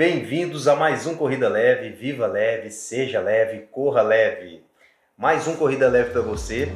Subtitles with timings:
[0.00, 1.90] Bem-vindos a mais um Corrida Leve.
[1.90, 4.64] Viva leve, seja leve, corra leve.
[5.14, 6.72] Mais um Corrida Leve para você.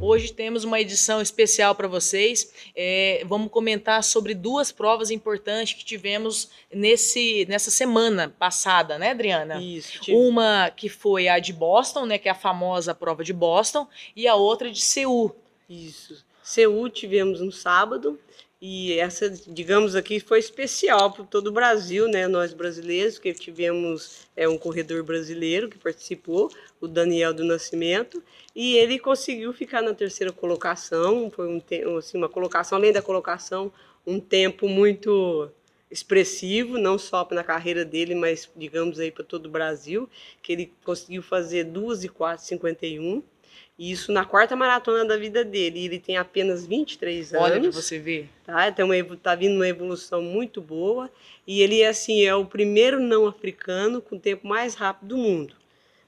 [0.00, 2.52] Hoje temos uma edição especial para vocês.
[2.76, 9.60] É, vamos comentar sobre duas provas importantes que tivemos nesse, nessa semana passada, né, Adriana?
[9.60, 10.14] Isso.
[10.14, 14.28] Uma que foi a de Boston, né, que é a famosa prova de Boston, e
[14.28, 15.34] a outra de Seul.
[15.68, 16.24] Isso.
[16.42, 18.18] Seul tivemos no sábado
[18.60, 22.26] e essa, digamos aqui, foi especial para todo o Brasil, né?
[22.26, 28.22] Nós brasileiros, que tivemos é, um corredor brasileiro que participou, o Daniel do Nascimento,
[28.54, 31.30] e ele conseguiu ficar na terceira colocação.
[31.30, 33.70] Foi um, assim, uma colocação, além da colocação,
[34.06, 35.50] um tempo muito
[35.90, 40.08] expressivo, não só na carreira dele, mas digamos aí para todo o Brasil,
[40.42, 43.22] que ele conseguiu fazer 2 e 4 51
[43.78, 45.84] isso na quarta maratona da vida dele.
[45.84, 47.44] Ele tem apenas 23 anos.
[47.44, 48.28] Olha para você ver.
[48.44, 48.88] Tá, então
[49.22, 51.10] tá vindo uma evolução muito boa.
[51.46, 55.54] E ele assim, é o primeiro não africano com o tempo mais rápido do mundo.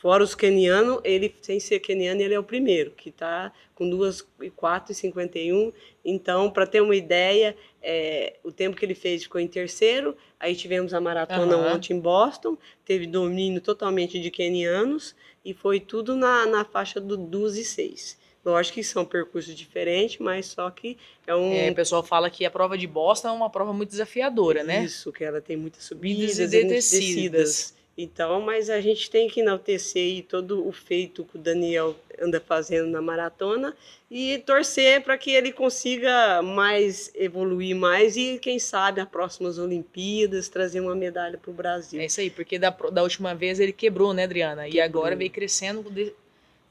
[0.00, 4.26] Fora os kenianos, ele, sem ser keniano, ele é o primeiro, que está com 2
[4.40, 5.72] e 4 e 51.
[6.02, 10.16] Então, para ter uma ideia, é, o tempo que ele fez ficou em terceiro.
[10.38, 11.74] Aí tivemos a maratona uhum.
[11.74, 17.16] ontem em Boston, teve domínio totalmente de kenianos e foi tudo na, na faixa do
[17.16, 18.18] 12 e 6.
[18.44, 21.52] Lógico que são percursos diferentes, mas só que é um.
[21.52, 24.82] É, o pessoal fala que a prova de Boston é uma prova muito desafiadora, né?
[24.82, 27.74] Isso, que ela tem muitas subidas e descidas.
[27.98, 32.88] Então, mas a gente tem que enaltecer todo o feito que o Daniel anda fazendo
[32.88, 33.74] na maratona
[34.10, 40.48] e torcer para que ele consiga mais evoluir mais e quem sabe as próximas Olimpíadas
[40.48, 42.00] trazer uma medalha para o Brasil.
[42.00, 44.64] É isso aí, porque da, da última vez ele quebrou, né, Adriana?
[44.64, 44.76] Quebrou.
[44.76, 45.84] E agora vem crescendo.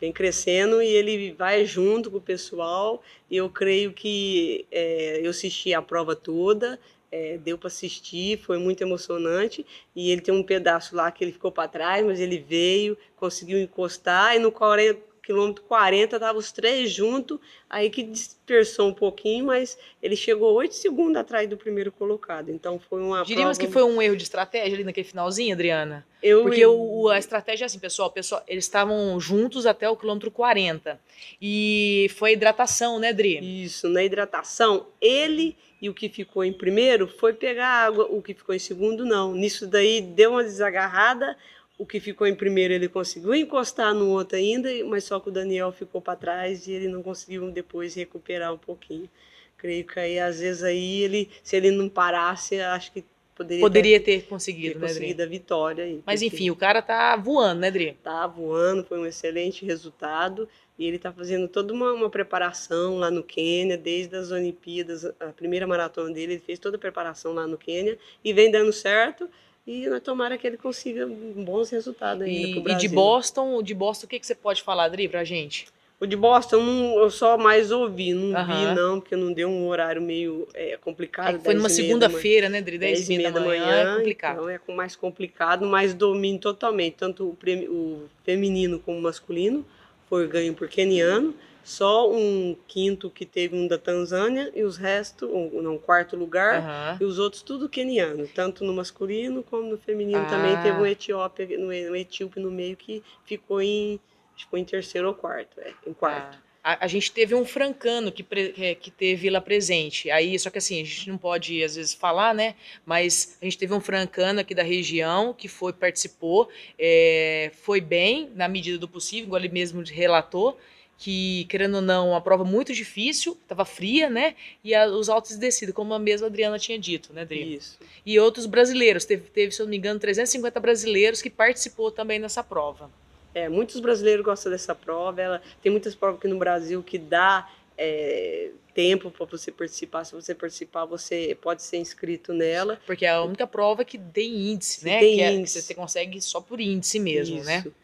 [0.00, 3.02] Vem crescendo e ele vai junto com o pessoal.
[3.30, 6.78] E eu creio que é, eu assisti a prova toda
[7.12, 9.64] é, deu para assistir, foi muito emocionante.
[9.94, 13.60] E ele tem um pedaço lá que ele ficou para trás, mas ele veio, conseguiu
[13.60, 17.38] encostar, e no 40, quilômetro 40 estavam os três juntos,
[17.70, 22.50] aí que dispersou um pouquinho, mas ele chegou oito segundos atrás do primeiro colocado.
[22.50, 23.24] Então foi uma.
[23.24, 23.68] Diríamos prova...
[23.68, 26.04] que foi um erro de estratégia ali naquele finalzinho, Adriana?
[26.22, 26.42] Eu...
[26.42, 31.00] Porque o, a estratégia é assim, pessoal, pessoal, eles estavam juntos até o quilômetro 40.
[31.40, 33.64] E foi hidratação, né, Dri?
[33.64, 38.34] Isso, na hidratação, ele e o que ficou em primeiro foi pegar água, o que
[38.34, 39.34] ficou em segundo não.
[39.34, 41.36] Nisso daí deu uma desagarrada,
[41.82, 45.32] o que ficou em primeiro ele conseguiu encostar no outro ainda, mas só que o
[45.32, 49.10] Daniel ficou para trás e ele não conseguiu depois recuperar um pouquinho.
[49.56, 53.04] Creio que aí às vezes aí ele, se ele não parasse, acho que
[53.34, 55.84] poderia, poderia ter, ter conseguido, ter né, conseguido a vitória.
[55.84, 57.98] Aí, mas enfim, o cara tá voando, né, Dri?
[58.00, 60.48] Tá voando, foi um excelente resultado.
[60.78, 65.32] E ele está fazendo toda uma, uma, preparação lá no Quênia, desde as Olimpíadas, a
[65.36, 69.28] primeira maratona dele, ele fez toda a preparação lá no Quênia e vem dando certo.
[69.66, 74.08] E tomara que ele consiga bons resultados ainda e, e de Boston, de Boston, o
[74.08, 75.66] que, que você pode falar, Adri, pra gente?
[76.00, 76.60] O de Boston
[76.98, 78.44] eu só mais ouvi, não uhum.
[78.44, 81.36] vi não, porque não deu um horário meio é, complicado.
[81.36, 82.76] É foi numa segunda-feira, né, Dri?
[82.76, 84.32] 10 e meia da manhã, manhã, é complicado.
[84.32, 87.38] Então é mais complicado, mas domínio totalmente, tanto o,
[87.70, 89.64] o feminino como o masculino
[90.08, 95.28] foi ganho por keniano, só um quinto que teve um da Tanzânia e os restos,
[95.30, 96.98] um, não, quarto lugar, uhum.
[97.00, 100.26] e os outros tudo keniano, tanto no masculino como no feminino ah.
[100.26, 104.00] também teve um etíope, um etíope no meio que ficou em,
[104.36, 106.38] ficou em terceiro ou quarto, é, em quarto.
[106.38, 106.52] Ah.
[106.64, 110.08] A, a, gente teve um francano que, que, que, teve lá presente.
[110.12, 112.54] Aí, só que assim, a gente não pode às vezes falar, né?
[112.86, 116.48] Mas a gente teve um francano aqui da região que foi, participou,
[116.78, 120.56] é, foi bem na medida do possível, igual ele mesmo relatou
[121.02, 124.36] que, querendo ou não, uma prova muito difícil, estava fria, né?
[124.62, 127.56] E a, os altos e descidas, como a mesma Adriana tinha dito, né, Adriana?
[127.56, 127.76] Isso.
[128.06, 132.20] E outros brasileiros, teve, teve, se eu não me engano, 350 brasileiros que participou também
[132.20, 132.88] nessa prova.
[133.34, 135.20] É, muitos brasileiros gostam dessa prova.
[135.20, 140.04] Ela tem muitas provas aqui no Brasil que dá é, tempo para você participar.
[140.04, 142.80] Se você participar, você pode ser inscrito nela.
[142.86, 145.00] Porque é a única prova que tem índice, né?
[145.00, 145.62] Tem que é, índice.
[145.62, 147.58] você consegue só por índice mesmo, né?
[147.58, 147.68] Isso.
[147.68, 147.74] né?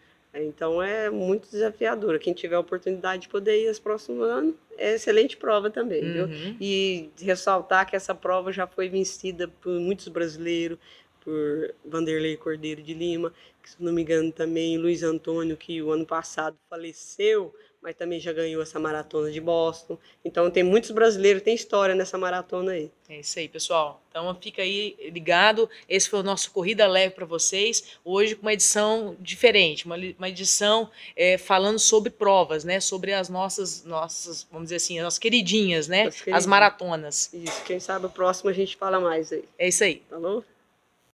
[0.43, 2.19] Então é muito desafiadora.
[2.19, 6.27] Quem tiver a oportunidade de poder ir aos próximos anos, é excelente prova também, uhum.
[6.27, 6.57] viu?
[6.61, 10.79] E ressaltar que essa prova já foi vencida por muitos brasileiros,
[11.21, 13.33] por Vanderlei Cordeiro de Lima,
[13.63, 18.19] que, se não me engano também Luiz Antônio, que o ano passado faleceu, mas também
[18.19, 19.99] já ganhou essa maratona de Boston.
[20.25, 22.91] Então tem muitos brasileiros, tem história nessa maratona aí.
[23.09, 24.03] É isso aí, pessoal.
[24.11, 25.69] Então fica aí ligado.
[25.89, 27.99] Esse foi o nosso Corrida Leve para vocês.
[28.05, 32.81] Hoje com uma edição diferente, uma, uma edição é, falando sobre provas, né?
[32.81, 36.09] Sobre as nossas, nossas, vamos dizer assim, as nossas queridinhas, né?
[36.09, 36.39] As, queridinhas.
[36.39, 37.31] as maratonas.
[37.33, 39.45] Isso, quem sabe o próximo a gente fala mais aí.
[39.59, 40.03] É isso aí.
[40.11, 40.45] Falou?